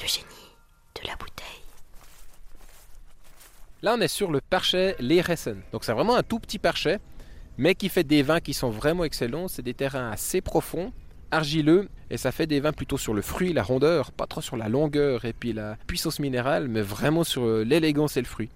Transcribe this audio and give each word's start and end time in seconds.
Le 0.00 0.08
génie 0.08 0.24
de 1.00 1.06
la 1.06 1.14
bouteille. 1.16 1.46
Là, 3.82 3.94
on 3.96 4.00
est 4.00 4.08
sur 4.08 4.30
le 4.30 4.40
parchet 4.40 4.96
Leressen. 4.98 5.62
Donc, 5.72 5.84
c'est 5.84 5.92
vraiment 5.92 6.16
un 6.16 6.22
tout 6.22 6.38
petit 6.38 6.58
parchet, 6.58 7.00
mais 7.58 7.74
qui 7.74 7.88
fait 7.88 8.04
des 8.04 8.22
vins 8.22 8.40
qui 8.40 8.54
sont 8.54 8.70
vraiment 8.70 9.04
excellents. 9.04 9.48
C'est 9.48 9.62
des 9.62 9.74
terrains 9.74 10.10
assez 10.10 10.40
profonds, 10.40 10.92
argileux, 11.30 11.88
et 12.10 12.16
ça 12.16 12.32
fait 12.32 12.46
des 12.46 12.60
vins 12.60 12.72
plutôt 12.72 12.98
sur 12.98 13.14
le 13.14 13.22
fruit, 13.22 13.52
la 13.52 13.62
rondeur, 13.62 14.12
pas 14.12 14.26
trop 14.26 14.40
sur 14.40 14.56
la 14.56 14.68
longueur 14.68 15.24
et 15.24 15.32
puis 15.32 15.52
la 15.52 15.76
puissance 15.86 16.18
minérale, 16.18 16.68
mais 16.68 16.82
vraiment 16.82 17.24
sur 17.24 17.46
l'élégance 17.46 18.16
et 18.16 18.20
le 18.20 18.26
fruit. 18.26 18.50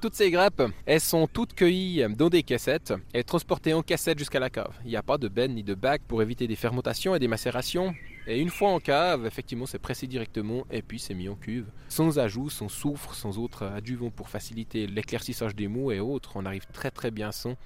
Toutes 0.00 0.14
ces 0.14 0.30
grappes, 0.30 0.62
elles 0.86 1.00
sont 1.00 1.26
toutes 1.26 1.54
cueillies 1.54 2.06
dans 2.16 2.28
des 2.28 2.44
cassettes 2.44 2.94
et 3.12 3.24
transportées 3.24 3.74
en 3.74 3.82
cassette 3.82 4.18
jusqu'à 4.18 4.38
la 4.38 4.50
cave. 4.50 4.72
Il 4.84 4.90
n'y 4.90 4.96
a 4.96 5.02
pas 5.02 5.18
de 5.18 5.26
benne 5.26 5.54
ni 5.54 5.64
de 5.64 5.74
bac 5.74 6.02
pour 6.06 6.22
éviter 6.22 6.46
des 6.46 6.54
fermentations 6.54 7.16
et 7.16 7.18
des 7.18 7.26
macérations. 7.26 7.92
Et 8.30 8.40
une 8.40 8.50
fois 8.50 8.68
en 8.68 8.78
cave, 8.78 9.24
effectivement, 9.24 9.64
c'est 9.64 9.78
pressé 9.78 10.06
directement 10.06 10.66
et 10.70 10.82
puis 10.82 10.98
c'est 10.98 11.14
mis 11.14 11.30
en 11.30 11.34
cuve. 11.34 11.64
Sans 11.88 12.18
ajout, 12.18 12.50
sans 12.50 12.68
soufre, 12.68 13.14
sans 13.14 13.38
autres 13.38 13.64
adjuvants 13.64 14.10
pour 14.10 14.28
faciliter 14.28 14.86
l'éclaircissage 14.86 15.54
des 15.54 15.66
mots 15.66 15.90
et 15.92 15.98
autres. 15.98 16.32
On 16.34 16.44
arrive 16.44 16.66
très 16.70 16.90
très 16.90 17.10
bien 17.10 17.32
sans. 17.32 17.56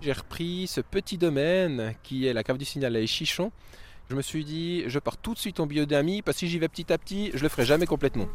J'ai 0.00 0.12
repris 0.12 0.68
ce 0.68 0.80
petit 0.80 1.18
domaine 1.18 1.96
qui 2.04 2.28
est 2.28 2.32
la 2.32 2.44
cave 2.44 2.58
du 2.58 2.64
signal 2.64 2.94
à 2.94 3.04
Chichon. 3.06 3.50
Je 4.08 4.14
me 4.14 4.22
suis 4.22 4.44
dit, 4.44 4.84
je 4.86 5.00
pars 5.00 5.16
tout 5.16 5.34
de 5.34 5.38
suite 5.40 5.58
en 5.58 5.66
biodynamie 5.66 6.22
parce 6.22 6.36
que 6.36 6.40
si 6.40 6.48
j'y 6.48 6.60
vais 6.60 6.68
petit 6.68 6.92
à 6.92 6.98
petit, 6.98 7.32
je 7.34 7.42
le 7.42 7.48
ferai 7.48 7.64
jamais 7.64 7.86
complètement. 7.86 8.28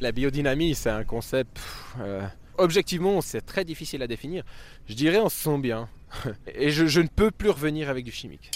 La 0.00 0.12
biodynamie, 0.12 0.74
c'est 0.74 0.90
un 0.90 1.04
concept. 1.04 1.58
Euh, 2.00 2.26
objectivement, 2.58 3.22
c'est 3.22 3.40
très 3.40 3.64
difficile 3.64 4.02
à 4.02 4.06
définir. 4.06 4.44
Je 4.90 4.94
dirais 4.94 5.20
on 5.20 5.30
se 5.30 5.42
sent 5.42 5.56
bien. 5.56 5.88
Et 6.54 6.70
je, 6.70 7.00
ne 7.00 7.08
peux 7.08 7.30
plus 7.30 7.50
revenir 7.50 7.88
avec 7.88 8.04
du 8.04 8.12
chimique. 8.12 8.50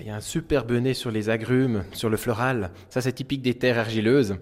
Il 0.00 0.06
y 0.06 0.10
a 0.10 0.16
un 0.16 0.20
superbe 0.20 0.72
nez 0.72 0.94
sur 0.94 1.10
les 1.10 1.28
agrumes, 1.28 1.84
sur 1.92 2.08
le 2.08 2.16
floral. 2.16 2.70
Ça, 2.88 3.02
c'est 3.02 3.12
typique 3.12 3.42
des 3.42 3.54
terres 3.54 3.78
argileuses. 3.78 4.36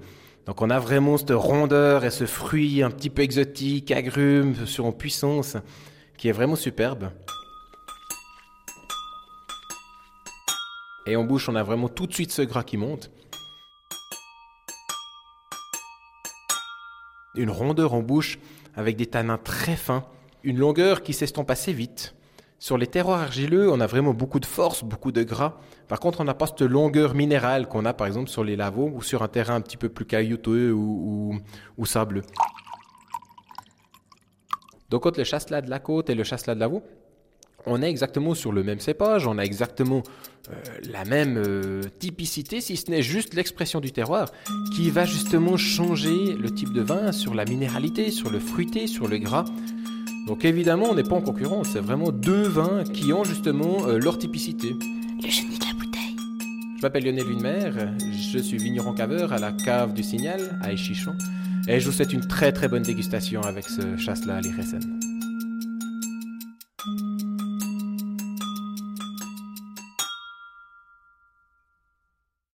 Donc, 0.47 0.63
on 0.63 0.71
a 0.71 0.79
vraiment 0.79 1.17
cette 1.19 1.33
rondeur 1.33 2.05
et 2.05 2.11
ce 2.11 2.27
fruit 2.27 2.83
un 2.83 2.91
petit 2.91 3.11
peu 3.11 3.23
exotique, 3.23 3.91
agrumes, 3.91 4.55
sur 4.67 4.87
en 4.87 4.93
puissance, 4.93 5.57
qui 6.17 6.29
est 6.29 6.33
vraiment 6.33 6.55
superbe. 6.55 7.11
Et 11.07 11.17
en 11.17 11.25
bouche, 11.25 11.49
on 11.49 11.57
a 11.57 11.63
vraiment 11.63 11.89
tout 11.89 12.07
de 12.07 12.15
suite 12.15 12.31
ce 12.31 12.43
gras 12.43 12.63
qui 12.63 12.77
monte. 12.77 13.11
Une 17.39 17.51
rondeur 17.51 17.95
en 17.95 18.03
bouche 18.03 18.39
avec 18.77 18.97
des 18.97 19.07
tanins 19.07 19.39
très 19.39 19.77
fins, 19.77 20.05
une 20.43 20.59
longueur 20.59 21.03
qui 21.03 21.15
s'estompe 21.15 21.51
assez 21.51 21.73
vite. 21.73 22.15
Sur 22.59 22.77
les 22.77 22.89
terroirs 22.89 23.21
argileux, 23.21 23.71
on 23.71 23.79
a 23.79 23.87
vraiment 23.87 24.13
beaucoup 24.13 24.41
de 24.41 24.47
force, 24.47 24.83
beaucoup 24.83 25.13
de 25.13 25.23
gras. 25.23 25.61
Par 25.87 26.01
contre, 26.01 26.21
on 26.21 26.25
n'a 26.25 26.35
pas 26.35 26.49
cette 26.49 26.63
longueur 26.63 27.15
minérale 27.15 27.69
qu'on 27.69 27.85
a 27.85 27.95
par 27.95 28.09
exemple 28.09 28.29
sur 28.29 28.43
les 28.43 28.57
lavaux 28.57 28.91
ou 28.93 29.01
sur 29.01 29.23
un 29.23 29.29
terrain 29.29 29.55
un 29.55 29.61
petit 29.61 29.77
peu 29.77 29.89
plus 29.89 30.05
caillouteux 30.05 30.73
ou, 30.73 31.41
ou, 31.77 31.87
sableux. 31.87 32.23
Donc, 34.91 35.07
entre 35.07 35.19
le 35.19 35.25
chasselas 35.25 35.61
de 35.61 35.71
la 35.71 35.79
côte 35.79 36.11
et 36.11 36.17
le 36.17 36.25
chasselas 36.25 36.57
de 36.57 36.61
lavaux, 36.61 36.83
on 37.67 37.83
est 37.83 37.91
exactement 37.91 38.35
sur 38.35 38.53
le 38.53 38.63
même 38.63 38.81
cépage, 38.81 39.27
on 39.27 39.39
a 39.39 39.43
exactement 39.43 40.03
euh, 40.51 40.55
la 40.91 41.05
même 41.05 41.37
euh, 41.37 41.83
typicité, 41.99 42.61
si 42.61 42.77
ce 42.77 42.91
n'est 42.91 43.03
juste 43.03 43.35
l'expression 43.35 43.81
du 43.81 43.93
terroir, 43.93 44.31
qui 44.75 44.91
va 44.91 45.05
justement 45.05 45.57
changer 45.57 46.35
le 46.35 46.51
type 46.51 46.73
de 46.73 46.81
vin 46.81 47.13
sur 47.13 47.35
la 47.35 47.45
minéralité, 47.45 48.11
sur 48.11 48.31
le 48.31 48.39
fruité, 48.39 48.87
sur 48.87 49.09
le 49.09 49.19
gras. 49.19 49.45
Donc 50.27 50.45
évidemment, 50.45 50.87
on 50.91 50.95
n'est 50.95 51.03
pas 51.03 51.17
en 51.17 51.21
concurrence, 51.21 51.71
c'est 51.73 51.81
vraiment 51.81 52.11
deux 52.11 52.43
vins 52.43 52.85
qui 52.85 53.13
ont 53.13 53.25
justement 53.25 53.87
euh, 53.87 53.99
leur 53.99 54.19
typicité. 54.19 54.75
Le 55.23 55.29
génie 55.29 55.59
de 55.59 55.65
la 55.65 55.73
bouteille. 55.73 56.17
Je 56.77 56.83
m'appelle 56.83 57.05
Lionel 57.05 57.27
Lunemer, 57.27 57.71
je 58.33 58.39
suis 58.39 58.59
vigneron 58.59 58.95
caveur 58.95 59.33
à 59.33 59.39
la 59.39 59.53
cave 59.53 59.95
du 59.95 60.03
Signal, 60.03 60.59
à 60.63 60.73
Échichon, 60.73 61.15
et 61.67 61.81
je 61.81 61.87
vous 61.87 61.93
souhaite 61.93 62.13
une 62.13 62.27
très 62.27 62.53
très 62.53 62.69
bonne 62.69 62.83
dégustation 62.83 63.43
avec 63.43 63.69
ce 63.69 63.97
chasse-là 63.97 64.37
à. 64.37 65.08